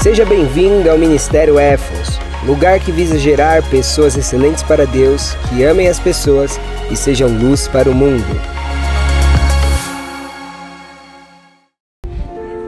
[0.00, 5.88] Seja bem-vindo ao Ministério Éfos, lugar que visa gerar pessoas excelentes para Deus, que amem
[5.88, 6.58] as pessoas
[6.88, 8.24] e sejam luz para o mundo.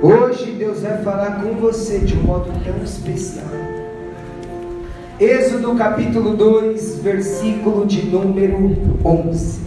[0.03, 3.47] Hoje Deus vai falar com você de um modo tão especial.
[5.21, 9.61] Êxodo capítulo 2, versículo de número 11.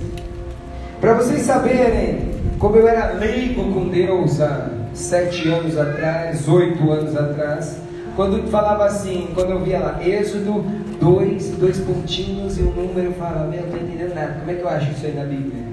[1.00, 7.16] Para vocês saberem como eu era leigo com Deus há sete anos atrás, oito anos
[7.16, 7.78] atrás,
[8.16, 10.64] quando falava assim, quando eu via lá, Êxodo
[11.00, 14.52] 2, dois pontinhos e um número, eu falava, meu, eu não estou entendendo nada, como
[14.52, 15.64] é que eu acho isso aí na Bíblia?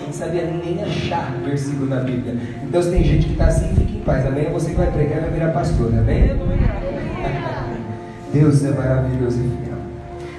[0.00, 2.36] Eu não sabia nem achar versículo na Bíblia.
[2.62, 4.26] Então se tem gente que está assim, fique em paz.
[4.26, 6.30] Amanhã você que vai pregar vai virar pastor, amém?
[8.32, 9.78] Deus é maravilhoso e fiel.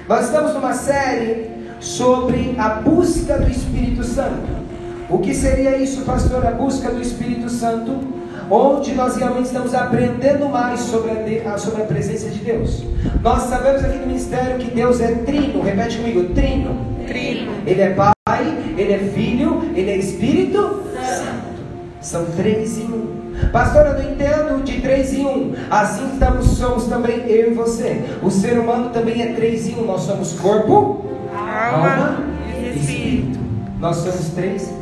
[0.08, 4.66] Nós estamos numa série sobre a busca do Espírito Santo.
[5.08, 6.44] O que seria isso, pastor?
[6.44, 8.15] A busca do Espírito Santo,
[8.50, 12.84] onde nós realmente estamos aprendendo mais sobre a, sobre a presença de Deus.
[13.22, 16.96] Nós sabemos aqui no ministério que Deus é trino, repete comigo: trino.
[17.06, 17.52] Trino.
[17.66, 21.56] Ele é Pai, Ele é Filho, Ele é Espírito Santo.
[22.00, 23.16] São três em um.
[23.52, 25.54] Pastor, eu não entendo de três em um.
[25.70, 28.02] Assim estamos, somos também eu e você.
[28.22, 29.84] O ser humano também é três em um.
[29.84, 32.18] Nós somos corpo, Alma alma
[32.48, 33.38] e e espírito.
[33.78, 34.75] Nós somos três em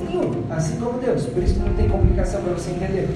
[0.57, 1.25] assim como Deus.
[1.27, 3.09] Por isso não tem complicação para você entender.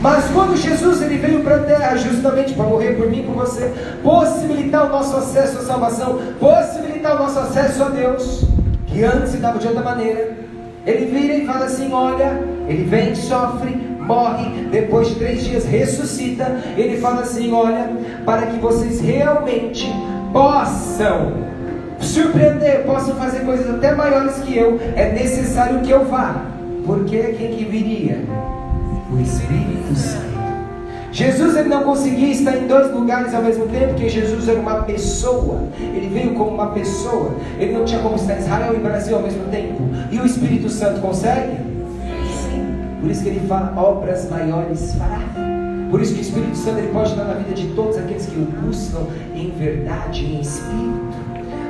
[0.00, 3.34] Mas quando Jesus ele veio para a terra justamente para morrer por mim e por
[3.34, 8.44] você, possibilitar o nosso acesso à salvação, possibilitar o nosso acesso a Deus,
[8.86, 10.36] que antes se dava de outra maneira.
[10.86, 16.44] Ele vira e fala assim: olha, ele vem, sofre, morre, depois de três dias ressuscita.
[16.76, 17.90] Ele fala assim: olha,
[18.24, 19.86] para que vocês realmente
[20.32, 21.52] possam
[22.00, 26.51] surpreender, possam fazer coisas até maiores que eu, é necessário que eu vá.
[26.86, 28.20] Porque quem que viria?
[29.10, 30.32] O Espírito Santo.
[31.12, 34.82] Jesus ele não conseguia estar em dois lugares ao mesmo tempo, porque Jesus era uma
[34.82, 35.60] pessoa.
[35.78, 37.32] Ele veio como uma pessoa.
[37.58, 39.82] Ele não tinha como estar em Israel e Brasil ao mesmo tempo.
[40.10, 41.58] E o Espírito Santo consegue?
[42.40, 42.66] Sim.
[43.00, 45.20] Por isso que ele fala: obras maiores fará.
[45.90, 48.36] Por isso que o Espírito Santo ele pode estar na vida de todos aqueles que
[48.36, 51.21] o buscam em verdade em espírito.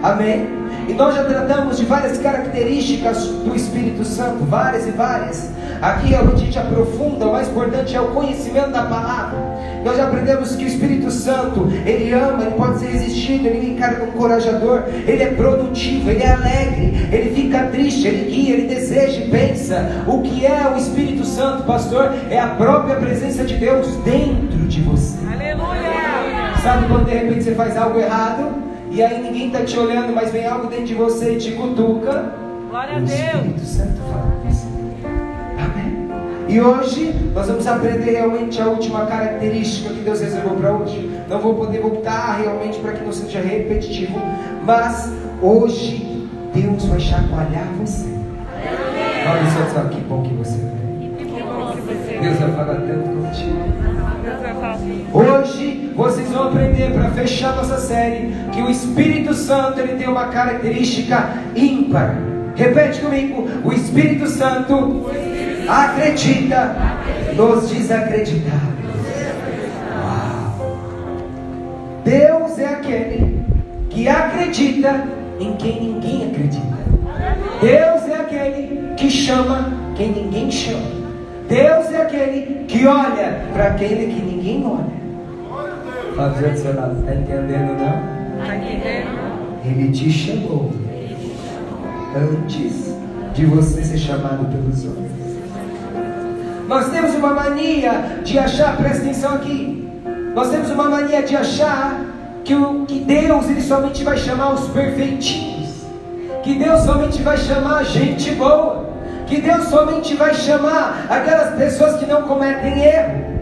[0.02, 0.48] Amém?
[0.88, 5.50] E nós já tratamos de várias características do Espírito Santo, várias e várias.
[5.80, 9.38] Aqui a gente aprofunda, o mais importante é o conhecimento da palavra.
[9.84, 14.02] Nós já aprendemos que o Espírito Santo, ele ama, ele pode ser resistido, ele encara
[14.02, 19.20] um encorajador, ele é produtivo, ele é alegre, ele fica triste, ele guia, ele deseja
[19.20, 20.04] e pensa.
[20.06, 22.12] O que é o Espírito Santo, pastor?
[22.28, 25.16] É a própria presença de Deus dentro de você.
[25.32, 26.56] Aleluia.
[26.62, 28.71] Sabe quando de repente você faz algo errado?
[28.94, 32.30] E aí ninguém está te olhando, mas vem algo dentro de você e te cutuca.
[32.68, 33.18] Glória a O Deus.
[33.18, 34.66] Espírito Santo fala com você.
[35.64, 36.08] Amém?
[36.46, 41.10] E hoje nós vamos aprender realmente a última característica que Deus reservou para hoje.
[41.26, 44.20] Não vou poder voltar realmente para que não seja repetitivo,
[44.62, 45.10] mas
[45.40, 48.12] hoje Deus vai chacoalhar você.
[49.26, 50.72] Olha só, que bom que você veio.
[51.82, 53.81] Você Deus vai falar tanto contigo.
[55.12, 60.28] Hoje vocês vão aprender para fechar nossa série que o Espírito Santo ele tem uma
[60.28, 62.16] característica ímpar.
[62.54, 65.10] Repete comigo: o Espírito Santo
[65.68, 66.76] acredita
[67.36, 68.72] nos desacreditados.
[72.04, 73.42] Deus é aquele
[73.90, 75.06] que acredita
[75.38, 76.82] em quem ninguém acredita.
[77.60, 81.01] Deus é aquele que chama quem ninguém chama.
[81.52, 85.02] Deus é aquele que olha para aquele que ninguém olha.
[86.16, 88.46] Fala do seu lado, está entendendo não?
[88.46, 89.62] Tá entendendo?
[89.62, 90.72] Ele te chamou
[92.16, 92.96] antes
[93.34, 95.12] de você ser chamado pelos homens.
[96.66, 99.86] Nós temos uma mania de achar, presta atenção aqui.
[100.34, 102.00] Nós temos uma mania de achar
[102.46, 105.84] que, o, que Deus ele somente vai chamar os perfeitinhos,
[106.42, 108.81] que Deus somente vai chamar gente boa,
[109.32, 113.40] que Deus somente vai chamar aquelas pessoas que não cometem erro.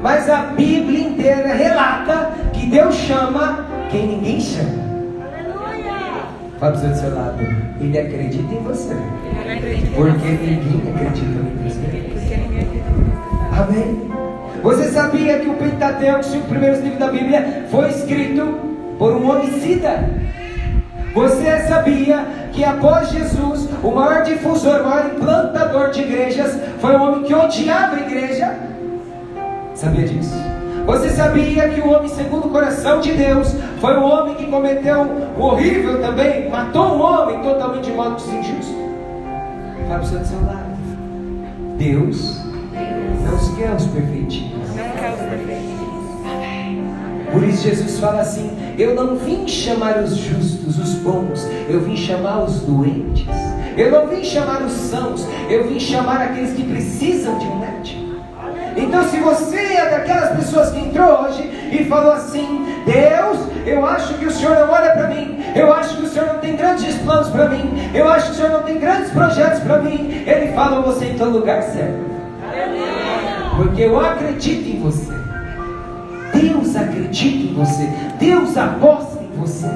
[0.00, 4.80] Mas a Bíblia inteira relata que Deus chama quem ninguém chama.
[6.58, 7.38] Fala para o seu lado,
[7.80, 8.94] ele acredita em você,
[9.94, 11.86] porque ninguém acredita em você.
[11.86, 12.90] Acredita.
[13.62, 14.10] Amém?
[14.62, 18.58] Você sabia que o Pentateuco, os primeiros livros da Bíblia, foi escrito
[18.98, 20.08] por um homicida?
[21.14, 27.02] Você sabia que após Jesus, o maior difusor, o maior implantador de igrejas, foi um
[27.02, 28.54] homem que odiava a igreja?
[29.74, 30.34] Sabia disso?
[30.86, 35.02] Você sabia que o homem segundo o coração de Deus foi um homem que cometeu
[35.38, 38.74] o horrível também, matou um homem totalmente de modo injusto?
[39.88, 40.70] Fala para o seu do seu lado.
[41.78, 42.40] Deus
[42.74, 44.68] não quer os perfeitinhos.
[44.68, 45.70] Não quer os perfeitos.
[47.32, 48.50] Mas Jesus fala assim:
[48.80, 53.26] Eu não vim chamar os justos, os bons, eu vim chamar os doentes.
[53.76, 58.00] Eu não vim chamar os sãos, eu vim chamar aqueles que precisam de um médico.
[58.74, 64.14] Então, se você é daquelas pessoas que entrou hoje e falou assim: Deus, eu acho
[64.14, 66.94] que o Senhor não olha para mim, eu acho que o Senhor não tem grandes
[67.02, 70.54] planos para mim, eu acho que o Senhor não tem grandes projetos para mim, Ele
[70.54, 72.00] fala: Você está no lugar certo,
[73.58, 75.29] porque eu acredito em você.
[76.40, 77.88] Deus acredita em você,
[78.18, 79.70] Deus aposta em você.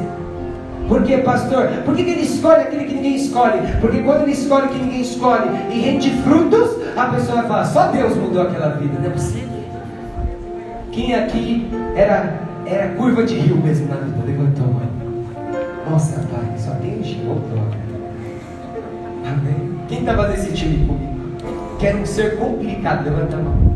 [0.88, 1.68] Por que, pastor?
[1.84, 3.60] Por que, ele escolhe aquele que ninguém escolhe?
[3.80, 7.86] Porque quando ele escolhe que ninguém escolhe e rende frutos, a pessoa vai falar: só
[7.88, 9.48] Deus mudou aquela vida, não é possível.
[10.92, 14.24] Quem aqui era, era curva de rio mesmo na vida?
[14.26, 14.94] Levantou a mão.
[15.90, 17.78] Nossa, pai, só tem glória.
[19.26, 19.78] Amém?
[19.88, 21.14] Quem estava nesse time comigo?
[21.78, 23.73] Quer um ser complicado, levanta a mão.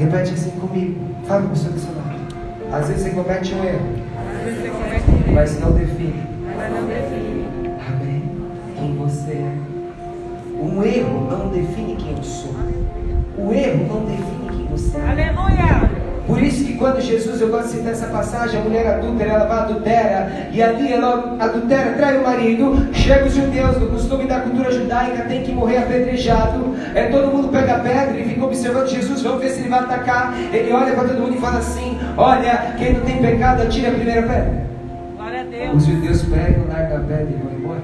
[0.00, 0.98] Repete assim comigo.
[1.26, 2.18] Fala com o seu lado.
[2.72, 3.86] Às vezes você comete um erro,
[4.38, 6.22] Às vezes você comete um erro, mas não define.
[6.56, 7.44] mas não define.
[7.86, 8.22] Amém?
[8.76, 9.52] Quem você é.
[10.58, 12.54] Um erro não define quem eu sou.
[13.36, 15.06] O erro não define quem você é.
[15.10, 15.99] Aleluia!
[16.30, 19.46] Por isso que quando Jesus, eu gosto de citar essa passagem, a mulher adúltera, ela
[19.46, 24.38] vai adultera, e ali ela adultera, trai o marido, chega os judeus, no costume da
[24.38, 29.22] cultura judaica, tem que morrer apedrejado, é, todo mundo pega pedra e fica observando Jesus,
[29.22, 32.76] vamos ver se ele vai atacar, ele olha para todo mundo e fala assim, olha,
[32.78, 34.70] quem não tem pecado, atira a primeira pedra.
[35.74, 37.82] Os judeus pegam, largam a pedra e vão embora.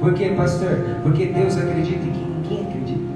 [0.00, 0.84] Por quê, pastor?
[1.04, 3.12] Porque Deus acredita em quem ninguém acredita.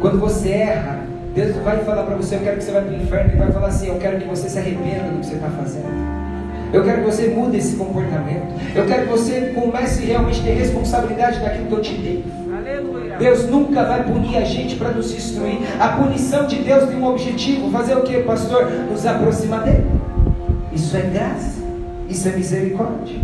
[0.00, 1.03] Quando você erra,
[1.34, 3.50] Deus vai falar para você, eu quero que você vá para o inferno, e vai
[3.50, 6.14] falar assim, eu quero que você se arrependa do que você está fazendo.
[6.72, 8.54] Eu quero que você mude esse comportamento.
[8.74, 12.24] Eu quero que você comece realmente a ter responsabilidade daquilo que eu te dei.
[12.56, 13.16] Aleluia.
[13.16, 15.58] Deus nunca vai punir a gente para nos destruir.
[15.78, 18.70] A punição de Deus tem um objetivo: fazer o que, pastor?
[18.90, 19.86] Nos aproximar dele.
[20.72, 21.62] Isso é graça,
[22.08, 23.18] isso é misericórdia.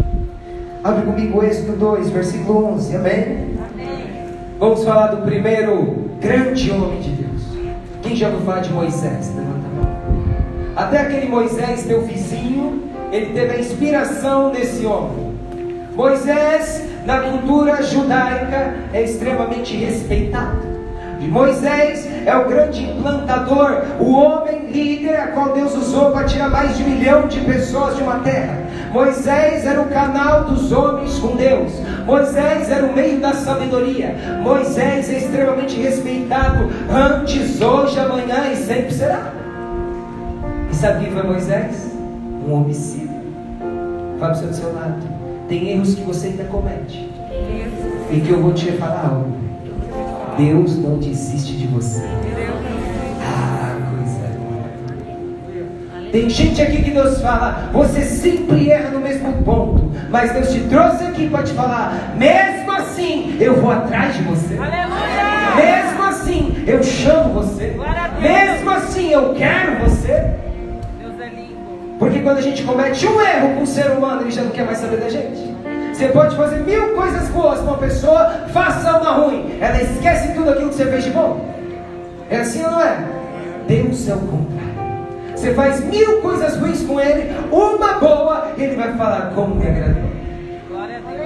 [0.85, 2.97] Abre comigo Êxodo 2, versículo 11.
[2.97, 3.57] Amém?
[3.73, 4.07] Amém.
[4.61, 7.10] Vamos falar do primeiro grande homem de
[8.11, 9.33] Ouviu falar de Moisés?
[9.37, 10.75] Levanta a mão.
[10.75, 15.33] Até aquele Moisés, teu vizinho, ele teve a inspiração desse homem.
[15.95, 20.71] Moisés, na cultura judaica, é extremamente respeitado.
[21.21, 26.77] Moisés é o grande implantador, o homem líder a qual Deus usou para tirar mais
[26.77, 28.59] de um milhão de pessoas de uma terra.
[28.93, 31.73] Moisés era o canal dos homens com Deus.
[32.11, 34.17] Moisés era o meio da sabedoria.
[34.43, 39.33] Moisés é extremamente respeitado antes, hoje, amanhã e sempre será.
[40.69, 41.93] E sabe quem foi Moisés?
[42.49, 43.15] Um homicida.
[44.19, 44.97] Fala para o seu lado.
[45.49, 47.09] Tem erros que você ainda comete.
[48.11, 49.33] E que eu vou te falar algo.
[50.37, 52.03] Deus não desiste de você.
[56.13, 60.61] Tem gente aqui que Deus fala, você sempre erra no mesmo ponto, mas Deus te
[60.63, 64.59] trouxe aqui para te falar, mesmo assim eu vou atrás de você.
[64.59, 65.31] Aleluia.
[65.57, 67.77] Mesmo assim eu chamo você.
[68.21, 70.35] Mesmo assim eu quero você.
[71.01, 71.97] Deus é lindo.
[71.99, 74.67] Porque quando a gente comete um erro com o ser humano, ele já não quer
[74.67, 75.55] mais saber da gente.
[75.93, 79.59] Você pode fazer mil coisas boas para uma pessoa, faça uma ruim.
[79.61, 81.49] Ela esquece tudo aquilo que você fez de bom.
[82.29, 82.99] É assim ou não é?
[83.69, 84.70] Deus é o contrário.
[85.41, 90.11] Você faz mil coisas ruins com ele, uma boa, ele vai falar como me agradou.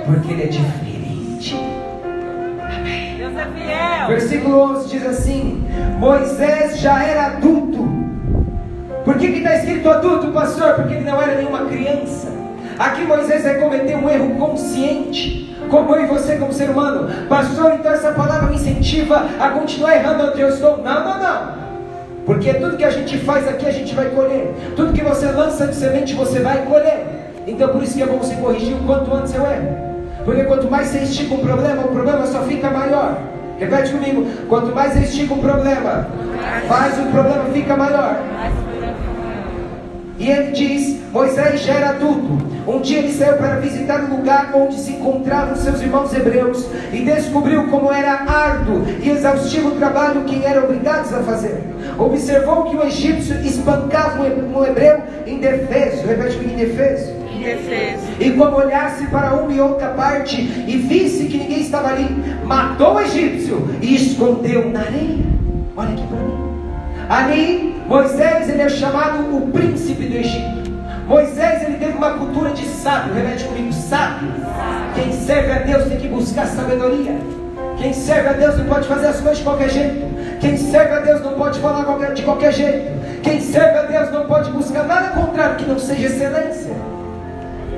[0.06, 1.56] Porque ele é diferente.
[3.18, 4.06] Deus é fiel.
[4.06, 5.66] Versículo 11 diz assim:
[5.98, 7.88] Moisés já era adulto.
[9.04, 10.74] Por que está escrito adulto, pastor?
[10.74, 12.28] Porque ele não era nenhuma criança.
[12.78, 17.08] Aqui Moisés vai cometer um erro consciente, como eu e você, como ser humano.
[17.28, 20.78] Pastor, então essa palavra me incentiva a continuar errando onde eu estou.
[20.78, 21.63] Não, não, não.
[22.26, 24.54] Porque tudo que a gente faz aqui a gente vai colher.
[24.76, 27.06] Tudo que você lança de semente você vai colher.
[27.46, 29.76] Então por isso que é bom você corrigir o quanto antes eu erro.
[30.24, 33.18] Porque quanto mais você estica um problema, o problema só fica maior.
[33.58, 34.26] Repete comigo.
[34.48, 36.08] Quanto mais estica um problema,
[36.68, 38.18] mais o problema fica maior.
[40.18, 42.38] E ele diz: Moisés já era adulto.
[42.66, 47.04] Um dia ele saiu para visitar o lugar onde se encontravam seus irmãos hebreus e
[47.04, 51.73] descobriu como era árduo e exaustivo o trabalho que eram obrigados a fazer.
[51.98, 56.06] Observou que o egípcio espancava um hebreu indefeso.
[56.06, 57.12] Repete comigo: indefeso.
[57.34, 58.04] Indefeso.
[58.20, 62.08] E como olhasse para uma e outra parte e visse que ninguém estava ali,
[62.44, 65.24] matou o egípcio e escondeu na areia.
[65.76, 66.44] Olha aqui para mim.
[67.08, 70.72] Ali, Moisés ele é chamado o príncipe do Egito.
[71.06, 73.14] Moisés ele teve uma cultura de sábio.
[73.14, 74.30] Repete comigo, sábio.
[74.94, 77.14] Quem serve a Deus tem que buscar sabedoria.
[77.76, 80.13] Quem serve a Deus não pode fazer as coisas de qualquer jeito.
[80.44, 82.92] Quem serve a Deus não pode falar de qualquer jeito.
[83.22, 86.74] Quem serve a Deus não pode buscar nada contrário que não seja excelência.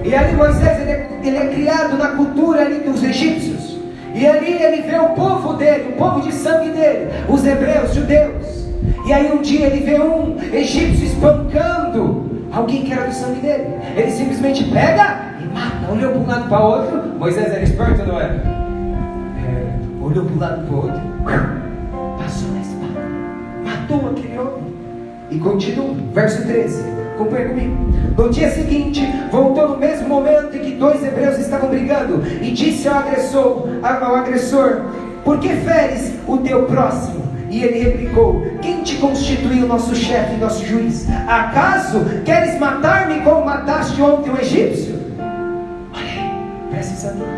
[0.03, 3.79] E ali Moisés ele é, ele é criado na cultura ali dos egípcios.
[4.13, 8.67] E ali ele vê o povo dele, o povo de sangue dele, os hebreus, judeus.
[9.07, 13.77] E aí um dia ele vê um egípcio espancando alguém que era do sangue dele.
[13.97, 17.03] Ele simplesmente pega e mata, olhou para um lado para o outro.
[17.17, 18.35] Moisés era esperto, não era?
[18.35, 21.03] É, olhou para um lado para o outro,
[25.31, 26.85] E continua, verso 13.
[27.15, 27.75] Acompanha comigo.
[28.17, 32.89] No dia seguinte, voltou no mesmo momento em que dois hebreus estavam brigando e disse
[32.89, 34.83] ao agressor, ao agressor:
[35.25, 37.25] Por que feres o teu próximo?
[37.51, 41.07] E ele replicou: Quem te constituiu nosso chefe e nosso juiz?
[41.27, 44.95] Acaso queres matar-me como mataste ontem o egípcio?
[45.95, 47.36] Olha aí, presta atenção.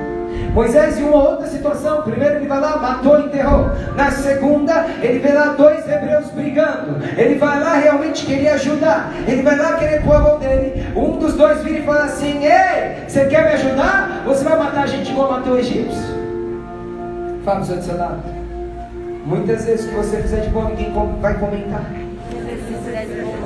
[0.59, 3.71] Moisés, em uma outra situação, primeiro ele vai lá, matou e enterrou.
[3.95, 6.97] Na segunda, ele vê lá dois hebreus brigando.
[7.17, 9.13] Ele vai lá realmente querer ajudar.
[9.29, 10.85] Ele vai lá querer pôr a mão dele.
[10.97, 14.25] Um dos dois vira e fala assim: Ei, você quer me ajudar?
[14.27, 16.03] Você vai matar a gente igual matou o egípcio?
[17.45, 18.23] Fala para o seu lado.
[19.27, 21.85] Muitas vezes o que você fizer de bom, ninguém vai comentar.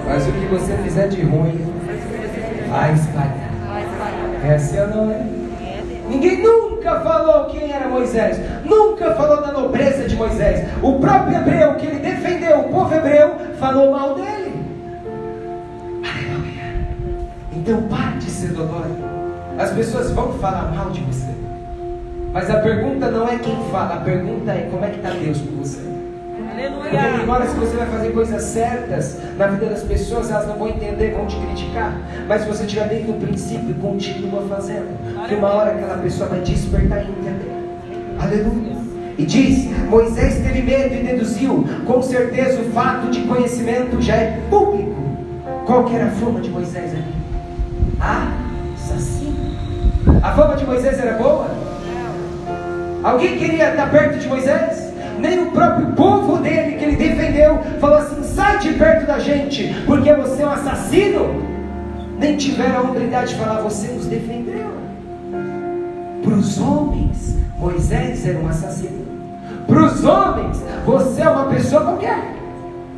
[0.06, 1.60] Mas o que você fizer de ruim,
[2.70, 3.52] vai espalhar.
[4.46, 5.22] É assim ou não é?
[6.08, 10.66] Ninguém nunca falou quem era Moisés, nunca falou da nobreza de Moisés.
[10.82, 14.52] O próprio hebreu que ele defendeu, o povo hebreu, falou mal dele.
[16.02, 16.86] Aleluia.
[17.52, 18.90] Então pare de ser dodói.
[19.58, 21.30] As pessoas vão falar mal de você.
[22.32, 25.38] Mas a pergunta não é quem fala, a pergunta é como é que está Deus
[25.38, 25.91] com você.
[26.52, 27.22] Porque Aleluia.
[27.22, 31.14] embora se você vai fazer coisas certas na vida das pessoas, elas não vão entender,
[31.14, 31.96] vão te criticar.
[32.28, 34.88] Mas se você estiver dentro do princípio continua fazendo,
[35.28, 37.52] que uma hora aquela pessoa vai despertar e entender.
[38.20, 38.76] Aleluia.
[39.16, 44.40] E diz: Moisés teve medo e deduziu, com certeza o fato de conhecimento já é
[44.50, 44.92] público.
[45.66, 47.14] Qual que era a fama de Moisés ali?
[48.76, 49.36] Assassino.
[50.22, 51.46] A fama de Moisés era boa?
[53.02, 54.91] Alguém queria estar perto de Moisés?
[55.22, 59.72] Nem o próprio povo dele que ele defendeu falou assim: sai de perto da gente,
[59.86, 61.42] porque você é um assassino.
[62.18, 64.72] Nem tiveram a humildade de falar: você nos defendeu.
[66.24, 69.06] Para os homens, Moisés era um assassino.
[69.68, 72.34] Para os homens, você é uma pessoa qualquer.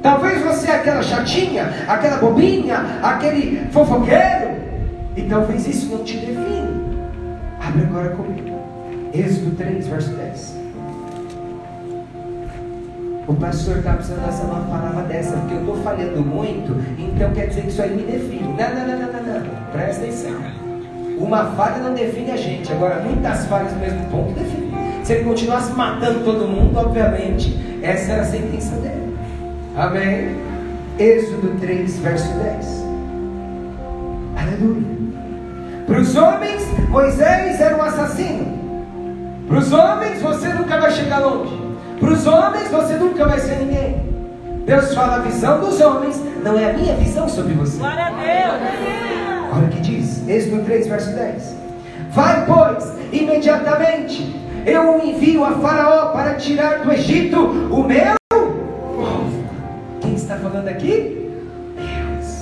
[0.03, 4.55] Talvez você é aquela chatinha, aquela bobinha, aquele fofoqueiro.
[5.15, 6.99] E talvez isso não te define.
[7.61, 8.59] Abre agora comigo.
[9.13, 10.64] Êxodo 3, verso 10.
[13.27, 17.47] O pastor está precisando dessa uma palavra dessa, porque eu estou falhando muito, então quer
[17.47, 18.43] dizer que isso aí me define.
[18.43, 19.73] Não, não, não, não, não, não.
[19.73, 20.33] Presta atenção.
[21.19, 24.75] Uma falha não define a gente, agora muitas falhas no mesmo ponto definem.
[25.03, 29.17] Se ele continuasse matando todo mundo, obviamente, essa era a sentença dele.
[29.75, 30.37] Amém?
[30.99, 32.85] Êxodo 3, verso 10.
[34.37, 34.95] Aleluia.
[35.87, 38.59] Para os homens, Moisés era um assassino.
[39.49, 41.64] Para os homens, você nunca vai chegar longe.
[42.01, 44.15] Para os homens, você nunca vai ser ninguém.
[44.67, 47.79] Deus fala a visão dos homens, não é a minha visão sobre você.
[47.79, 49.55] Glória a Deus.
[49.55, 51.57] Olha o que diz, Êxodo 3, verso 10.
[52.11, 54.35] Vai, pois, imediatamente,
[54.65, 59.45] eu o envio a Faraó para tirar do Egito o meu povo.
[60.01, 61.31] Quem está falando aqui?
[61.77, 62.37] Deus.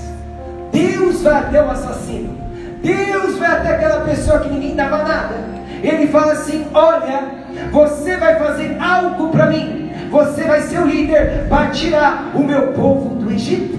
[0.72, 2.38] Deus vai até o assassino.
[2.82, 5.34] Deus vai até aquela pessoa que ninguém dava nada.
[5.82, 9.90] Ele fala assim: Olha, você vai fazer algo para mim.
[10.10, 13.78] Você vai ser o líder para tirar o meu povo do Egito.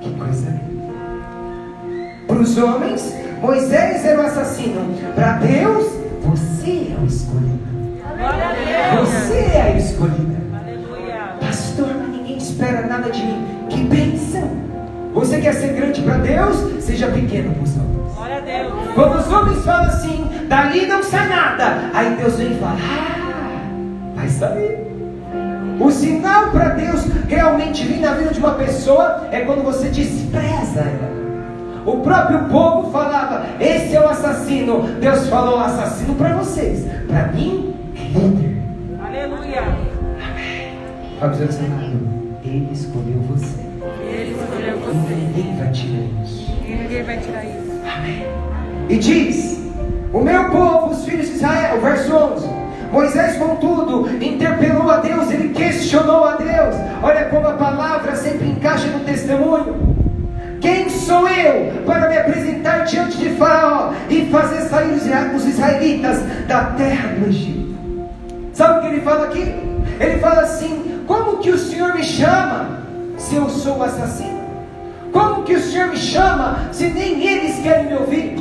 [0.00, 0.94] Que coisa linda.
[2.26, 4.94] Para os homens, Moisés era o assassino.
[5.14, 5.86] Para Deus,
[6.22, 7.66] você é o escolhido.
[9.00, 10.36] Você é a escolhida.
[11.40, 13.46] Pastor, ninguém espera nada de mim.
[13.68, 14.48] Que bênção!
[15.12, 16.84] Você quer ser grande para Deus?
[16.84, 17.95] Seja pequeno os homens.
[18.94, 21.90] Quando os homens falam assim, dali não sai nada.
[21.92, 23.70] Aí Deus vem e fala, ah,
[24.16, 24.86] vai sair.
[25.78, 30.80] O sinal para Deus realmente vir na vida de uma pessoa é quando você despreza
[30.80, 31.16] ela.
[31.84, 34.82] O próprio povo falava, esse é o assassino.
[34.98, 36.86] Deus falou, assassino para vocês.
[37.06, 38.56] Para mim, é líder.
[39.06, 39.62] Aleluia.
[41.52, 42.08] Seu lado,
[42.44, 43.60] ele escolheu você.
[44.02, 45.14] Ele escolheu E você.
[45.14, 46.52] ninguém vai tirar isso.
[46.66, 47.65] E ninguém vai tirar isso.
[48.88, 49.58] E diz:
[50.12, 52.56] O meu povo, os filhos de Israel, verso 11.
[52.92, 56.74] Moisés, contudo, interpelou a Deus, ele questionou a Deus.
[57.02, 59.96] Olha como a palavra sempre encaixa no testemunho.
[60.60, 65.44] Quem sou eu para me apresentar diante de Faraó e fazer sair os isra- os
[65.46, 67.76] israelitas da terra do Egito?
[68.52, 69.54] Sabe o que ele fala aqui?
[70.00, 72.78] Ele fala assim: Como que o Senhor me chama
[73.18, 74.35] se eu sou assassino?
[75.16, 78.36] Como que o Senhor me chama se nem eles querem me ouvir?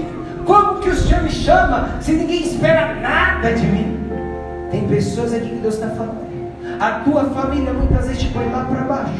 [0.45, 3.97] Como que o Senhor me chama se ninguém espera nada de mim?
[4.71, 6.25] Tem pessoas aqui que Deus está falando.
[6.77, 9.13] A tua família muitas vezes te põe lá para baixo.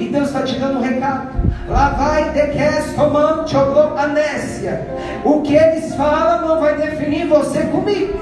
[0.00, 1.28] E Deus está te dando um recado.
[1.68, 2.40] Lá vai de
[3.96, 4.88] anésia.
[5.24, 8.18] O que eles falam não vai definir você comigo.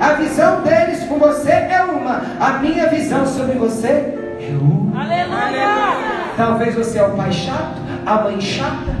[0.00, 2.22] A visão deles com você é uma.
[2.40, 5.02] A minha visão sobre você é uma.
[5.02, 6.16] Aleluia.
[6.36, 8.96] Talvez você é o pai chato, a chata.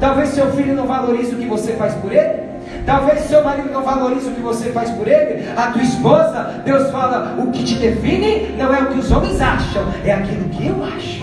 [0.00, 2.48] Talvez seu filho não valorize o que você faz por ele.
[2.86, 5.46] Talvez seu marido não valorize o que você faz por ele.
[5.54, 9.40] A tua esposa, Deus fala: o que te define não é o que os homens
[9.40, 11.22] acham, é aquilo que eu acho.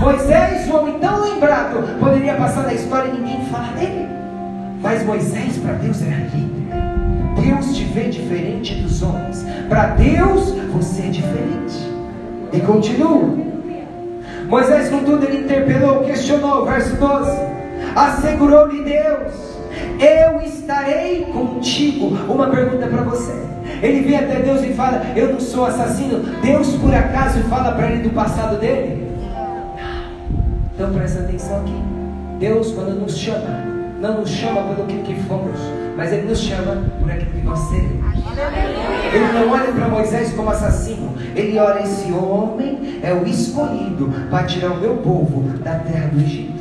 [0.00, 4.06] Moisés, um homem tão lembrado, poderia passar na história e ninguém falar dele.
[4.82, 6.66] Mas Moisés, para Deus, era líder.
[7.42, 9.46] Deus te vê diferente dos homens.
[9.68, 11.90] Para Deus, você é diferente.
[12.52, 13.55] E continua.
[14.48, 17.30] Moisés, contudo, ele interpelou, questionou, verso 12:
[17.94, 19.32] Assegurou-lhe Deus,
[19.98, 22.16] eu estarei contigo.
[22.32, 23.32] Uma pergunta para você.
[23.82, 26.20] Ele vem até Deus e fala: Eu não sou assassino.
[26.42, 29.06] Deus, por acaso, fala para ele do passado dele?
[30.74, 31.74] Então presta atenção aqui.
[32.38, 33.48] Deus, quando nos chama,
[33.98, 35.58] não nos chama pelo que, que fomos,
[35.96, 38.14] mas Ele nos chama por aquilo que nós seremos.
[39.12, 44.44] Ele não olha para Moisés como assassino, ele olha: esse homem é o escolhido para
[44.44, 46.56] tirar o meu povo da terra do Egito.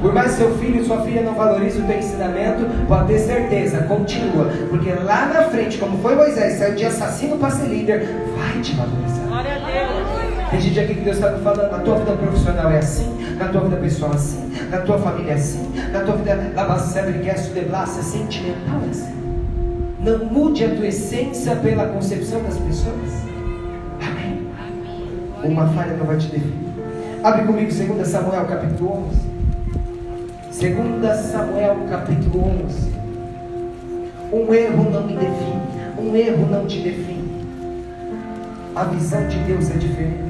[0.00, 3.82] Por mais seu filho e sua filha não valorizem o teu ensinamento, pode ter certeza,
[3.82, 8.62] continua, porque lá na frente, como foi Moisés, saiu de assassino para ser líder, vai
[8.62, 9.26] te valorizar.
[9.26, 10.50] Glória a Deus.
[10.50, 13.48] Tem gente aqui que Deus está me falando, na tua vida profissional é assim, na
[13.48, 17.60] tua vida pessoal é assim, na tua família é assim, na tua vida labacebriquesto de
[17.62, 19.18] blaça sentimental é assim.
[20.00, 23.27] Não mude a tua essência pela concepção das pessoas.
[25.48, 25.56] Amém.
[25.56, 26.68] Uma falha não vai te definir.
[27.24, 29.28] Abre comigo 2 Samuel capítulo 11.
[31.00, 32.92] 2 Samuel capítulo 11.
[34.30, 35.62] Um erro não me define.
[35.98, 37.18] Um erro não te define.
[38.76, 40.28] A visão de Deus é diferente.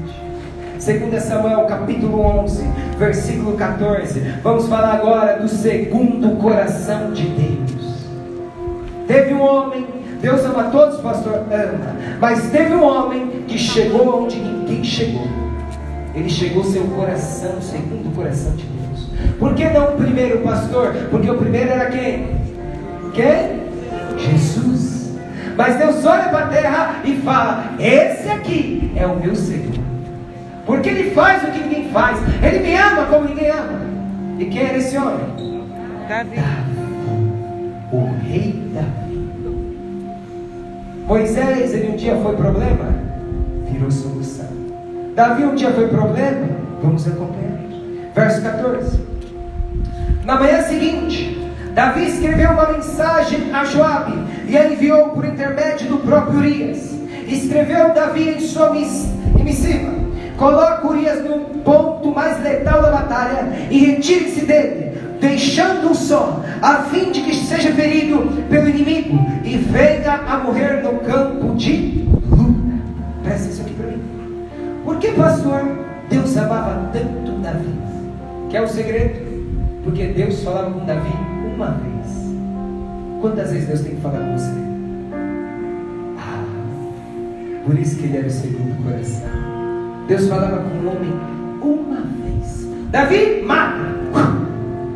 [0.79, 2.63] 2 Samuel capítulo 11,
[2.97, 4.19] versículo 14.
[4.41, 8.07] Vamos falar agora do segundo coração de Deus.
[9.05, 9.85] Teve um homem,
[10.21, 11.95] Deus ama todos, pastor, ama.
[12.19, 15.27] Mas teve um homem que chegou onde ninguém chegou.
[16.13, 19.09] Ele chegou seu coração, segundo o coração de Deus.
[19.37, 20.93] Por que não o primeiro, pastor?
[21.09, 22.27] Porque o primeiro era quem?
[23.13, 23.59] Quem?
[24.17, 25.17] Jesus.
[25.55, 29.79] Mas Deus olha para a terra e fala: Esse aqui é o meu Senhor.
[30.65, 32.17] Porque Ele faz o que ninguém faz.
[32.43, 33.79] Ele me ama como ninguém ama.
[34.37, 35.25] E quem era esse homem?
[36.07, 36.39] Davi.
[37.91, 39.08] O rei Davi.
[41.09, 42.85] Moisés, ele um dia foi problema,
[43.65, 44.45] virou solução.
[45.15, 46.47] Davi um dia foi problema,
[46.83, 47.57] vamos acompanhar.
[48.13, 48.99] Verso 14.
[50.23, 54.13] Na manhã seguinte, Davi escreveu uma mensagem a Joabe
[54.47, 56.95] e a enviou por intermédio do próprio Urias.
[57.27, 59.91] Escreveu Davi em sua missiva:
[60.37, 64.88] Coloque Urias no ponto mais letal da batalha e retire-se dele,
[65.19, 70.99] deixando-o só, a fim de que seja ferido pelo inimigo e venha a morrer no
[70.99, 72.73] campo de luta.
[73.23, 74.01] Presta isso aqui para mim.
[74.83, 75.61] Por que, pastor,
[76.09, 77.73] Deus amava tanto Davi?
[78.49, 79.29] Que é o segredo?
[79.83, 81.13] Porque Deus falava com Davi
[81.55, 81.89] uma vez.
[83.21, 84.51] Quantas vezes Deus tem que falar com você?
[86.17, 86.43] Ah,
[87.65, 89.29] por isso que ele era o segundo coração.
[90.07, 91.13] Deus falava com o homem
[91.61, 92.67] uma vez.
[92.89, 93.98] Davi, mata.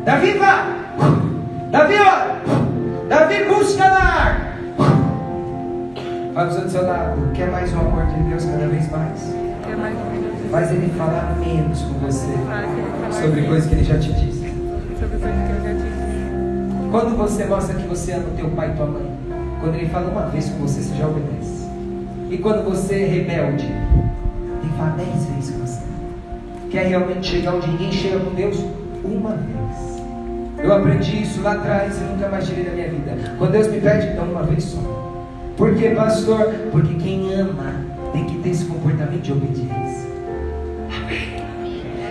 [0.04, 0.74] Davi, vai.
[1.70, 2.36] Davi, olha.
[3.08, 4.54] Davi, busca lá.
[6.34, 7.32] Fala para o seu lado.
[7.32, 9.34] Quer mais o amor de Deus cada vez mais?
[9.66, 10.50] Quer mais minuto?
[10.50, 12.34] Faz ele falar menos com você
[13.18, 14.52] sobre coisas que ele já te disse.
[15.00, 16.90] Sobre coisas que eu já disse.
[16.90, 19.10] Quando você mostra que você ama teu pai e tua mãe,
[19.60, 21.66] quando ele fala uma vez com você, você já obedece.
[22.30, 25.82] E quando você é rebelde, ele fala dez vezes com você.
[26.70, 28.62] Quer realmente chegar onde ninguém chega com Deus?
[29.02, 29.53] Uma vez.
[30.64, 33.12] Eu aprendi isso lá atrás e nunca mais tirei da minha vida.
[33.36, 34.78] Quando Deus me pede, então uma vez só.
[35.58, 36.54] Por quê, pastor?
[36.72, 37.74] Porque quem ama
[38.14, 40.08] tem que ter esse comportamento de obediência.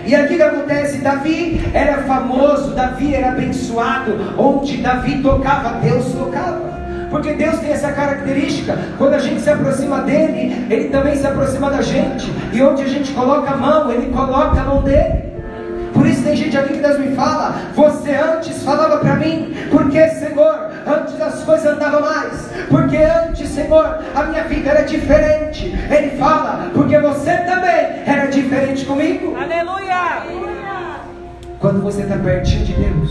[0.06, 6.74] E aqui que acontece, Davi era famoso, Davi era abençoado, onde Davi tocava, Deus tocava.
[7.10, 11.70] Porque Deus tem essa característica, quando a gente se aproxima dele, ele também se aproxima
[11.70, 12.32] da gente.
[12.52, 15.33] E onde a gente coloca a mão, ele coloca a mão dele.
[16.34, 21.20] Tem gente aqui que Deus me fala, você antes falava para mim, porque Senhor, antes
[21.20, 25.72] as coisas andavam mais, porque antes, Senhor, a minha vida era diferente.
[25.88, 29.36] Ele fala, porque você também era diferente comigo.
[29.36, 30.24] Aleluia!
[31.60, 33.10] Quando você está pertinho de Deus,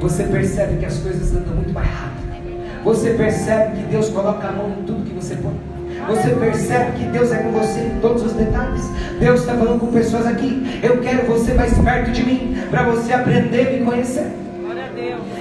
[0.00, 2.82] você percebe que as coisas andam muito mais rápido.
[2.82, 5.75] Você percebe que Deus coloca a mão em tudo que você põe.
[6.08, 8.82] Você percebe que Deus é com você em todos os detalhes.
[9.18, 10.80] Deus está falando com pessoas aqui.
[10.82, 14.32] Eu quero você mais perto de mim, para você aprender a me conhecer.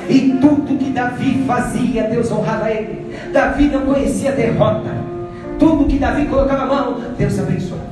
[0.10, 3.15] E tudo que Davi fazia, Deus honrava ele.
[3.32, 4.91] Davi não conhecia derrota.
[5.58, 7.86] Tudo que Davi colocava a mão, Deus abençoava.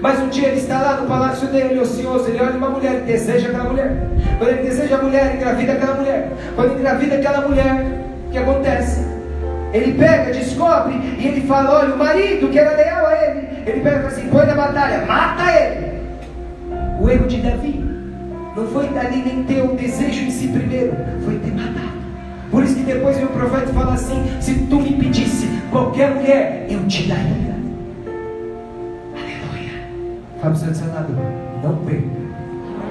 [0.00, 3.06] Mas um dia ele está lá no palácio dele, ocioso, ele olha uma mulher e
[3.06, 4.08] deseja aquela mulher.
[4.38, 6.32] Quando ele deseja a mulher, engravida aquela mulher.
[6.54, 7.86] Quando engravida aquela mulher,
[8.26, 9.13] o que acontece?
[9.74, 13.80] Ele pega, descobre e ele fala: Olha, o marido que era leal a ele, ele
[13.80, 15.94] pega e fala assim: põe na batalha, mata ele.
[17.00, 17.84] O erro de Davi
[18.56, 20.92] não foi dali nem ter o desejo em si primeiro,
[21.24, 21.92] foi ter matado.
[22.52, 26.86] Por isso que depois o profeta fala assim: Se tu me pedisse qualquer mulher, eu
[26.86, 27.54] te daria.
[29.16, 29.72] Aleluia.
[30.40, 31.16] Fala para o seu lado,
[31.64, 32.24] não perca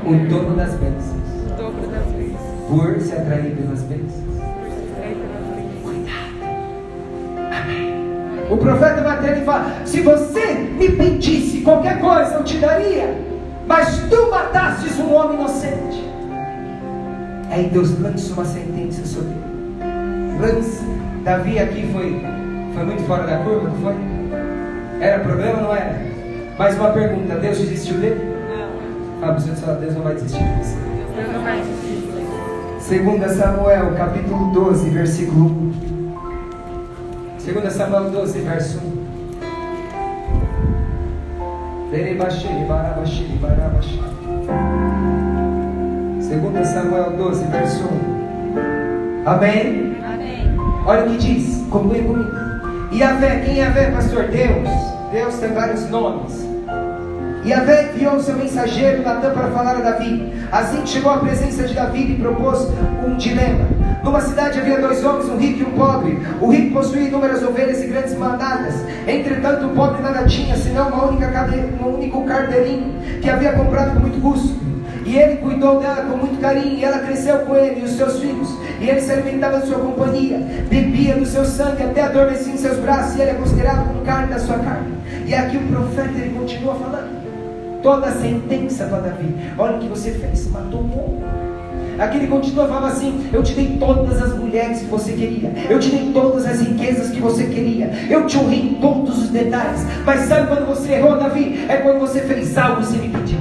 [0.06, 2.36] o dono das bênçãos O dobro das vezes.
[2.68, 4.33] por se atrair pelas bênçãos.
[8.54, 13.18] O profeta Mateus ele fala: Se você me pedisse qualquer coisa, eu te daria,
[13.66, 16.08] mas tu matastes um homem inocente.
[17.50, 20.40] Aí Deus lança uma sentença sobre ele.
[20.40, 20.84] Lança.
[21.24, 22.22] Davi aqui foi,
[22.76, 23.96] foi muito fora da curva, não foi?
[25.02, 26.00] Era problema, não era?
[26.60, 28.36] Mais uma pergunta: Deus desistiu dele?
[28.50, 29.20] Não.
[29.20, 30.76] Fala para Deus não vai desistir de você.
[31.16, 33.04] Deus não vai desistir.
[33.04, 35.46] 2 Samuel, capítulo 12, versículo
[35.90, 35.93] 1.
[37.46, 38.82] 2 Samuel 12, verso 1.
[41.92, 44.02] Derebaxiri, barabaxiri, barabaxiri.
[46.22, 49.28] 2 Samuel 12, verso 1.
[49.28, 49.98] Amém?
[50.06, 50.58] Amém.
[50.86, 52.32] Olha o que diz, conclui comigo.
[52.94, 54.30] E a fé, quem é a fé, pastor?
[54.30, 54.70] Deus.
[55.12, 56.42] Deus tem vários nomes.
[57.44, 60.32] E Yahvé enviou seu mensageiro Natan para falar a Davi.
[60.50, 62.70] Assim chegou à presença de Davi, lhe propôs
[63.06, 63.73] um dilema.
[64.04, 66.20] Numa cidade havia dois homens, um rico e um pobre.
[66.42, 68.76] O rico possuía inúmeras ovelhas e grandes manadas.
[69.08, 71.58] Entretanto, o pobre nada tinha, senão uma única cade...
[71.82, 74.62] um único cardeirinho que havia comprado com muito custo.
[75.06, 78.20] E ele cuidou dela com muito carinho, e ela cresceu com ele e os seus
[78.20, 78.50] filhos.
[78.80, 80.38] E ele se alimentava de sua companhia,
[80.70, 84.34] bebia do seu sangue, até adormecia em seus braços, e ele é considerado como carne
[84.34, 84.94] da sua carne.
[85.26, 87.24] E aqui o profeta ele continua falando
[87.82, 89.36] toda a sentença para Davi.
[89.58, 91.43] Olha o que você fez, matou um homem.
[92.00, 95.80] Aqui ele continua falando assim: Eu te dei todas as mulheres que você queria, eu
[95.80, 99.86] te dei todas as riquezas que você queria, eu te honrei em todos os detalhes.
[100.06, 101.66] Mas sabe quando você errou, Davi?
[101.68, 103.40] É quando você fez algo sem me pedir.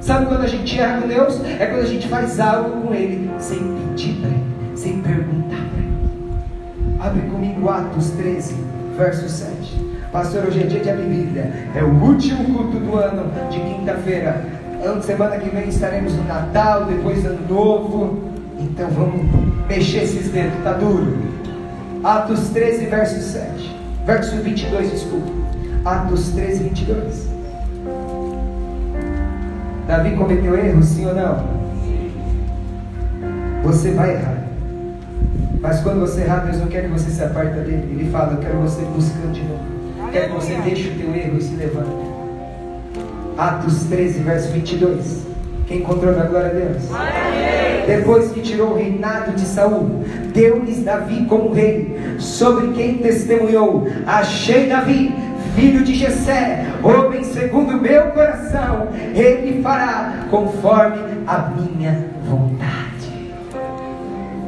[0.00, 1.40] Sabe quando a gente erra com Deus?
[1.60, 5.78] É quando a gente faz algo com Ele sem pedir para Ele, sem perguntar para
[5.78, 6.98] Ele.
[6.98, 8.56] Abre comigo Atos 13,
[8.96, 9.92] verso 7.
[10.12, 11.52] Pastor, hoje é dia de abrir Bíblia.
[11.74, 14.44] É o último culto do ano, de quinta-feira.
[14.84, 18.32] Ano, semana que vem estaremos no Natal, depois Ano Novo.
[18.58, 19.22] Então vamos
[19.68, 21.18] mexer esses dedos, tá duro.
[22.02, 23.76] Atos 13, verso 7.
[24.04, 25.30] Verso 22, desculpa.
[25.84, 27.28] Atos 13, 22.
[29.86, 31.44] Davi cometeu erro, sim ou não?
[33.62, 34.42] Você vai errar.
[35.60, 37.88] Mas quando você errar, Deus não quer que você se aparta dele.
[37.88, 40.10] Ele fala, eu quero você buscando de novo.
[40.10, 42.11] Quero que você deixe o teu erro e se levante.
[43.36, 45.22] Atos 13, verso 22.
[45.66, 46.82] Quem encontrou na glória a Deus?
[47.86, 54.68] Depois que tirou o reinado de Saul, deu-lhes Davi como rei, sobre quem testemunhou: Achei
[54.68, 55.14] Davi,
[55.54, 62.82] filho de Jessé, homem segundo meu coração, ele fará conforme a minha vontade.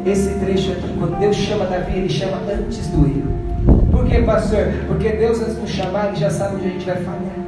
[0.04, 3.88] Esse trecho aqui, quando Deus chama Davi, ele chama antes do erro.
[3.90, 4.66] Por que, pastor?
[4.86, 7.43] Porque Deus, antes de nos chamar, ele já sabe onde a gente vai falhar.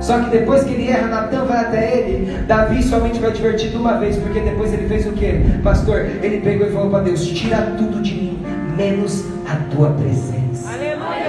[0.00, 2.42] Só que depois que ele erra, Natan vai até ele.
[2.46, 5.40] Davi somente vai divertir de uma vez, porque depois ele fez o que?
[5.62, 8.42] Pastor, ele pegou e falou para Deus: Tira tudo de mim,
[8.76, 10.70] menos a tua presença.
[10.72, 11.28] Aleluia.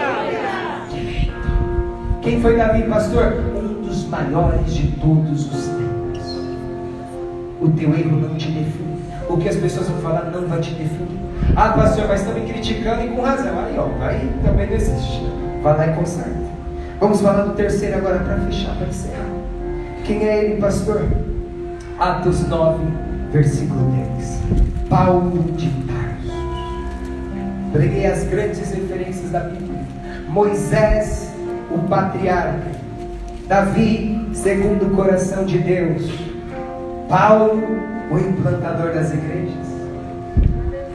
[2.21, 3.43] Quem foi Davi, pastor?
[3.55, 6.43] Um dos maiores de todos os tempos.
[7.61, 8.99] O teu erro não te define.
[9.27, 11.19] O que as pessoas vão falar não vai te definir.
[11.55, 13.57] Ah, pastor, mas estão me criticando e com razão.
[13.59, 15.23] Aí, ó, aí também não existe.
[15.63, 16.48] Vai lá e conserta.
[16.99, 19.25] Vamos falar do terceiro agora para fechar, para encerrar.
[20.05, 21.01] Quem é ele, pastor?
[21.97, 22.83] Atos 9,
[23.31, 24.41] versículo 10.
[24.89, 26.33] Paulo de Tarso.
[27.71, 29.79] Preguei as grandes referências da Bíblia.
[30.27, 31.33] Moisés,
[31.71, 32.67] o patriarca.
[33.47, 36.03] Davi, segundo o coração de Deus.
[37.07, 37.63] Paulo,
[38.11, 39.68] o implantador das igrejas.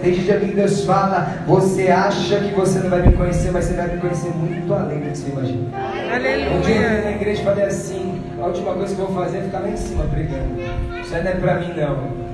[0.05, 3.73] Tem dia que Deus fala, você acha que você não vai me conhecer, mas você
[3.73, 5.61] vai me conhecer muito além do que você imagina.
[5.65, 7.11] Um dia eu na Aleluia.
[7.15, 9.77] igreja e falei assim, a última coisa que eu vou fazer é ficar lá em
[9.79, 10.61] cima pregando.
[11.01, 12.25] Isso aí não é pra mim não.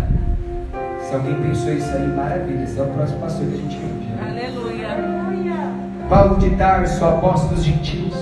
[1.06, 2.64] Se alguém pensou isso aí, maravilha.
[2.64, 4.26] Esse é o próximo pastor que a gente quer.
[4.26, 4.88] Aleluia.
[6.08, 8.14] Paulo de Tarso, apóstolo dos gentios.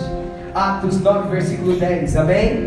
[0.57, 2.17] Atos 9, versículo 10.
[2.17, 2.67] Amém?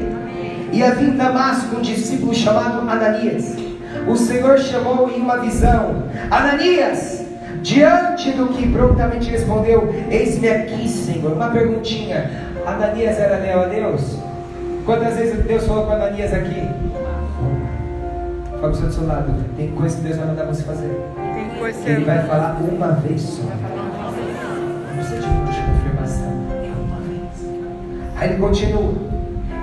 [0.71, 3.64] E havia em Damasco um discípulo chamado Ananias.
[4.07, 7.25] O Senhor chamou em uma visão: Ananias!
[7.61, 11.33] Diante do que prontamente respondeu: Eis-me aqui, Senhor.
[11.33, 12.29] Uma perguntinha:
[12.65, 14.19] Ananias era leal a Deus?
[14.85, 16.69] Quantas vezes Deus falou com Ananias aqui?
[18.61, 20.95] Fala pro seu lado: tem coisa que Deus vai mandar você fazer.
[21.33, 23.43] Tem coisa Ele vai falar uma vez só.
[23.43, 26.33] Não precisa de muita confirmação.
[26.51, 28.15] É uma vez.
[28.15, 28.93] Aí ele continua.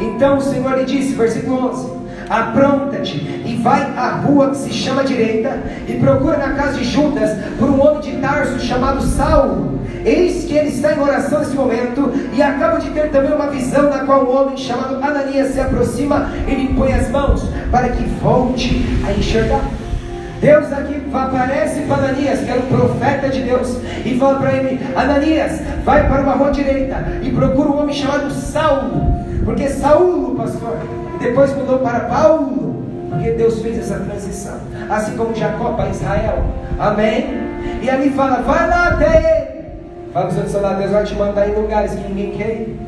[0.01, 2.02] Então o Senhor lhe disse, versículo 11:
[2.33, 7.31] Apronta-te e vai à rua que se chama direita e procura na casa de Judas
[7.59, 9.79] por um homem de Tarso chamado Saulo.
[10.03, 13.91] Eis que ele está em oração nesse momento e acaba de ter também uma visão
[13.91, 18.03] na qual um homem chamado Ananias se aproxima e lhe põe as mãos para que
[18.23, 19.69] volte a enxergar.
[20.41, 24.81] Deus aqui aparece para Ananias, que era um profeta de Deus, e fala para ele:
[24.97, 30.79] Ananias, vai para uma rua direita e procura um homem chamado Saulo, porque Saulo, pastor,
[31.23, 34.59] depois mudou para Paulo, porque Deus fez essa transição,
[34.91, 36.45] assim como Jacó para Israel,
[36.79, 37.27] amém?
[37.81, 39.63] E ali fala: vai lá até ele.
[40.13, 42.81] Fala para o seu lado, Deus vai te mandar em lugares que ninguém quer ir.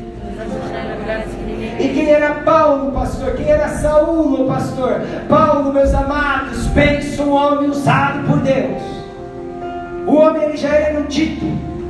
[1.79, 3.33] E quem era Paulo, pastor?
[3.33, 5.01] Quem era Saúl, pastor?
[5.27, 8.81] Paulo, meus amados, pensa um homem usado por Deus.
[10.05, 11.45] O homem ele já era erudito,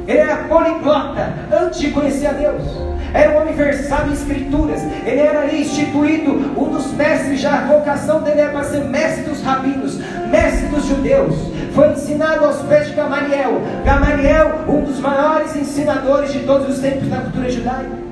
[0.08, 2.95] ele era poliglota antes de conhecer a Deus.
[3.16, 7.66] Era um homem versado em escrituras, ele era ali instituído, um dos mestres, já a
[7.66, 9.98] vocação dele era para ser mestre dos rabinos,
[10.30, 11.34] mestre dos judeus.
[11.74, 13.62] Foi ensinado aos pés de Gamaliel.
[13.86, 18.06] Gamaliel, um dos maiores ensinadores de todos os tempos da cultura judaica.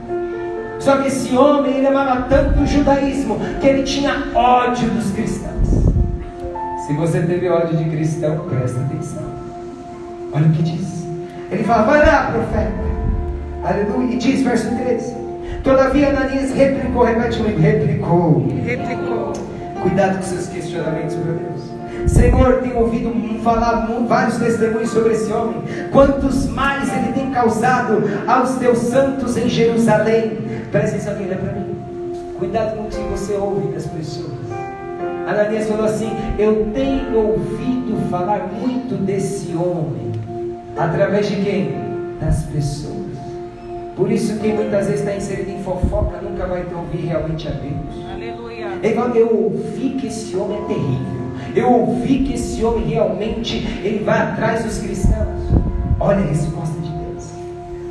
[0.80, 5.68] Só que esse homem, ele amava tanto o judaísmo, que ele tinha ódio dos cristãos.
[6.88, 9.24] Se você teve ódio de cristão, presta atenção.
[10.32, 11.06] Olha o que diz.
[11.52, 12.93] Ele fala, vai lá, profeta.
[13.64, 14.14] Aleluia.
[14.14, 15.16] E diz, verso 13.
[15.64, 18.48] Todavia Ananias replicou, repete comigo, replicou.
[18.66, 19.34] Replicou.
[19.82, 22.12] Cuidado com seus questionamentos para Deus.
[22.12, 25.62] Senhor, tenho ouvido falar vários testemunhos sobre esse homem.
[25.92, 30.38] Quantos males ele tem causado aos teus santos em Jerusalém.
[30.72, 31.76] Presta atenção aqui, olha para mim.
[32.40, 34.34] Cuidado com o que você ouve das pessoas.
[35.28, 40.12] Ananias falou assim: Eu tenho ouvido falar muito desse homem.
[40.76, 41.76] Através de quem?
[42.20, 43.03] Das pessoas.
[43.96, 47.52] Por isso, quem muitas vezes está inserido em fofoca nunca vai ter ouvir realmente a
[47.52, 48.12] Deus.
[48.12, 48.68] Aleluia.
[49.16, 51.24] Eu ouvi que esse homem é terrível.
[51.56, 55.40] Eu ouvi que esse homem realmente ele vai atrás dos cristãos.
[56.00, 57.30] Olha a resposta de Deus.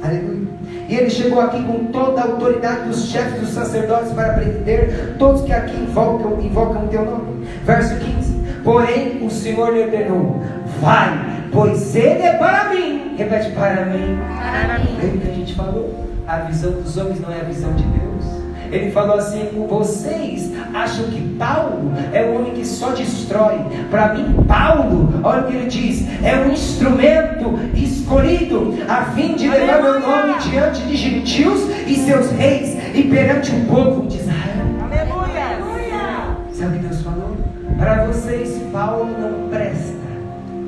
[0.02, 0.48] Aleluia.
[0.88, 5.42] E ele chegou aqui com toda a autoridade dos chefes dos sacerdotes para prender todos
[5.42, 7.46] que aqui invocam, invocam o teu nome.
[7.64, 8.32] Verso 15.
[8.64, 10.42] Porém, o Senhor lhe ordenou:
[10.80, 13.01] Vai, pois ele é para mim.
[13.22, 14.18] Repete, para mim.
[14.36, 14.98] Para mim.
[15.00, 16.08] Lembra que a gente falou?
[16.26, 18.24] A visão dos homens não é a visão de Deus.
[18.72, 23.60] Ele falou assim: vocês acham que Paulo é um homem que só destrói.
[23.92, 29.46] Para mim, Paulo, olha o que ele diz: é um instrumento escolhido a fim de
[29.46, 34.66] levar meu nome diante de gentios e seus reis e perante o povo de Israel.
[34.82, 36.38] Aleluia.
[36.52, 37.36] Sabe o que Deus falou?
[37.78, 40.02] Para vocês, Paulo não presta.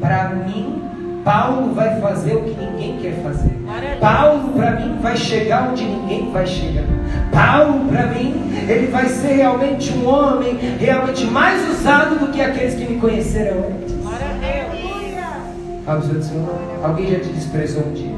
[0.00, 0.93] Para mim,
[1.24, 3.58] Paulo vai fazer o que ninguém quer fazer.
[3.98, 6.84] Paulo, para mim, vai chegar onde ninguém vai chegar.
[7.32, 8.34] Paulo, para mim,
[8.68, 13.56] ele vai ser realmente um homem realmente mais usado do que aqueles que me conheceram
[13.68, 13.94] antes.
[13.94, 15.84] Glória a Deus.
[15.86, 16.48] Fala pro seu Senhor,
[16.82, 18.14] alguém já te desprezou um dia?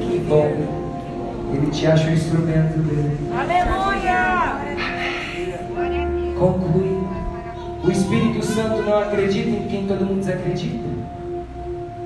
[0.00, 0.52] Que bom.
[1.52, 3.18] Ele te acha o instrumento dele.
[3.36, 4.56] Aleluia.
[6.38, 7.02] Conclui.
[7.84, 11.01] O Espírito Santo não acredita em quem todo mundo desacredita.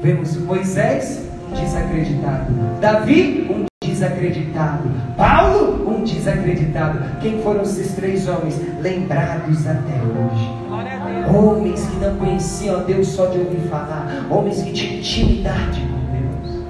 [0.07, 2.53] Vemos Moisés, um desacreditado.
[2.81, 4.88] Davi, um desacreditado.
[5.16, 7.19] Paulo, um desacreditado.
[7.21, 8.57] Quem foram esses três homens?
[8.81, 11.37] Lembrados até hoje.
[11.37, 14.29] Homens que não conheciam a Deus só de ouvir falar.
[14.31, 16.64] Homens que tinham intimidade com Deus.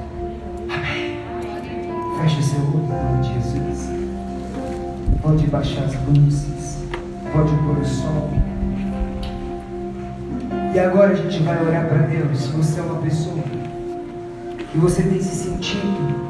[0.70, 1.18] Amém.
[2.22, 3.90] Feche seu olho em nome de Jesus.
[5.20, 6.78] Pode baixar as luzes.
[7.34, 8.30] Pode pôr o sol.
[10.74, 12.38] E agora a gente vai orar para Deus.
[12.38, 13.42] Se você é uma pessoa
[14.70, 16.26] que você tem se sentido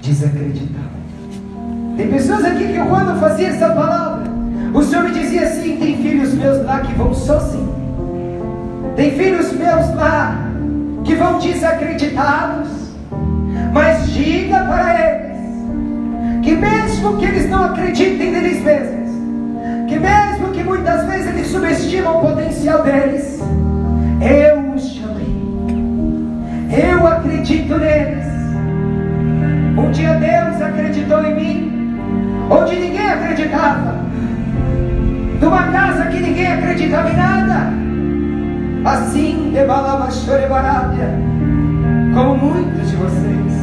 [0.00, 1.04] desacreditado.
[1.96, 4.24] Tem pessoas aqui que quando eu fazia essa palavra,
[4.72, 7.74] o Senhor me dizia assim: tem filhos meus lá que vão sozinhos.
[8.96, 10.36] Tem filhos meus lá
[11.04, 12.68] que vão desacreditados.
[13.72, 15.34] Mas diga para eles
[16.42, 18.93] que mesmo que eles não acreditem neles mesmos,
[19.94, 23.40] que mesmo que muitas vezes eles subestimam o potencial deles,
[24.20, 25.36] eu os chamei.
[26.90, 28.26] Eu acredito neles.
[29.78, 31.98] Um dia Deus acreditou em mim,
[32.50, 34.00] onde ninguém acreditava.
[35.40, 37.72] Numa casa que ninguém acreditava em nada.
[38.84, 41.08] Assim, debalava chorebarábia,
[42.14, 43.54] como muitos de vocês.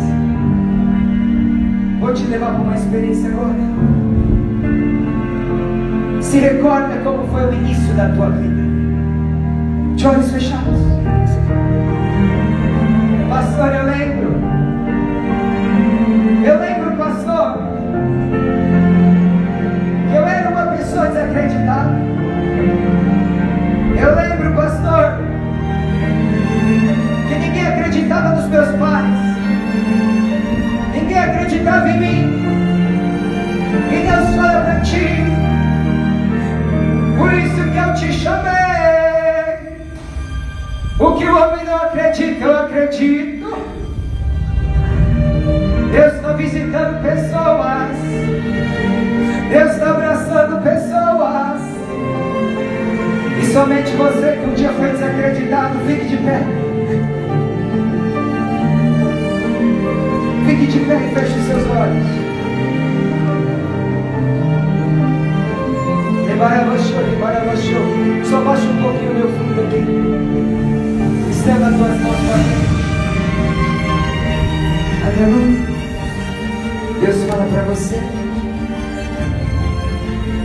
[1.99, 4.00] Vou te levar para uma experiência agora.
[6.31, 8.63] Se recorda como foi o início da tua vida.
[9.97, 10.90] De olhos fechados.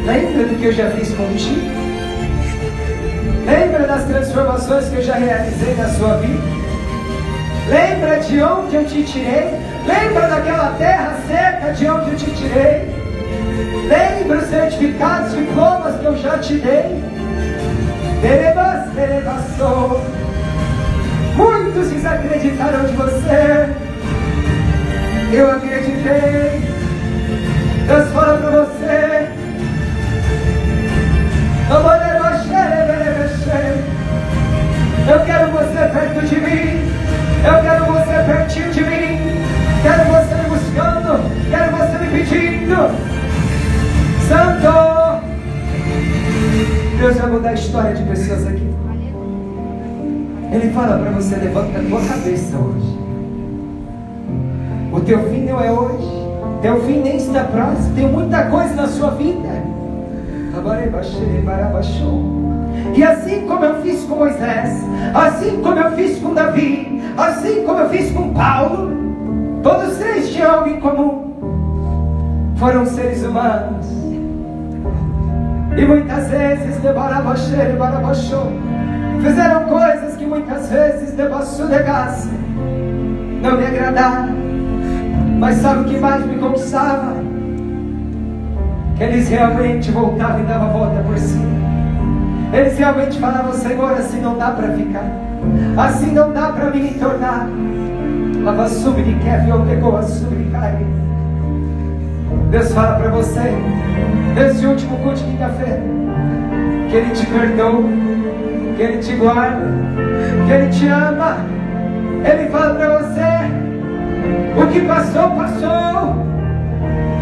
[0.07, 1.67] Lembra do que eu já fiz contigo?
[3.45, 6.43] Lembra das transformações que eu já realizei na sua vida?
[7.69, 9.51] Lembra de onde eu te tirei?
[9.85, 12.89] Lembra daquela terra seca de onde eu te tirei?
[13.89, 17.03] Lembra os certificados, diplomas que eu já te dei?
[18.23, 20.01] Terebas, terebassou.
[21.35, 23.75] Muitos desacreditaram de você.
[25.33, 26.77] Eu acreditei.
[28.13, 28.76] Fala para você.
[35.09, 36.97] Eu quero você perto de mim.
[37.45, 39.21] Eu quero você pertinho de mim.
[39.83, 41.21] Quero você me buscando.
[41.49, 42.77] Quero você me pedindo.
[44.27, 45.23] Santo.
[46.99, 48.69] Deus vai mudar a história de pessoas aqui.
[50.53, 52.99] Ele fala para você: levanta a tua cabeça hoje.
[54.93, 56.27] O teu fim não é hoje.
[56.63, 57.95] Teu fim nem está próximo.
[57.95, 59.63] Tem muita coisa na sua vida.
[62.95, 64.83] E assim como eu fiz com Moisés,
[65.15, 68.91] assim como eu fiz com Davi, assim como eu fiz com Paulo,
[69.63, 72.55] todos três tinham algo em comum.
[72.57, 73.87] Foram seres humanos.
[75.77, 76.81] E muitas vezes
[79.21, 81.15] fizeram coisas que muitas vezes
[81.69, 82.31] negasse,
[83.43, 84.35] não me agradaram.
[85.39, 87.15] Mas sabe o que mais me conquistava?
[88.97, 91.66] Que eles realmente voltavam e davam a volta por cima.
[92.53, 95.05] Eles realmente falavam, Senhor, assim não dá para ficar.
[95.77, 97.49] Assim não dá para me tornar.
[102.51, 103.53] Deus fala para você,
[104.35, 105.83] nesse último culto de quinta-feira,
[106.89, 107.85] que Ele te perdoa,
[108.77, 109.67] que Ele te guarda,
[110.47, 111.39] que Ele te ama.
[112.25, 113.21] Ele fala para você,
[114.63, 116.25] o que passou, passou.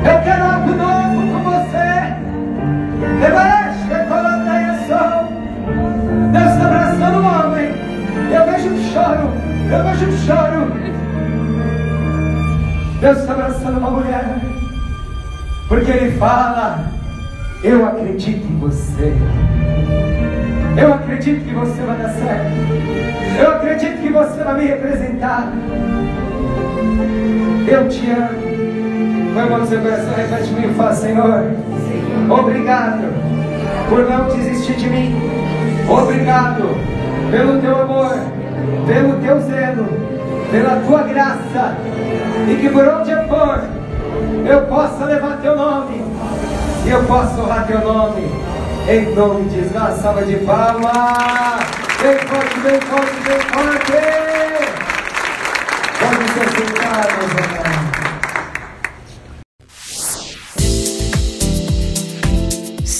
[0.05, 2.15] Eu quero algo novo com você.
[3.21, 3.63] Deus
[8.94, 9.28] choro.
[9.70, 10.72] Eu vejo um choro.
[13.00, 14.38] Deus está abraçando uma mulher.
[15.68, 16.87] Porque Ele fala:
[17.62, 19.12] Eu acredito em você.
[20.76, 22.55] Eu acredito que você vai dar certo.
[23.38, 25.53] Eu acredito que você vai me representar.
[27.66, 28.55] Eu te amo.
[29.34, 31.42] Põe a mão no seu coração, repete comigo, fala, Senhor,
[32.30, 33.03] obrigado
[33.88, 35.16] por não desistir de mim.
[35.88, 36.68] Obrigado
[37.32, 38.16] pelo teu amor,
[38.87, 39.87] pelo teu zelo,
[40.51, 41.76] pela tua graça.
[42.49, 43.61] E que por onde eu for,
[44.47, 46.05] eu possa levar teu nome.
[46.85, 48.30] E eu possa honrar teu nome.
[48.89, 51.64] Em nome de Jesus, salva de palmas.
[52.03, 53.93] Bem forte, bem forte, bem forte.
[56.01, 57.64] Pode se meus irmãos.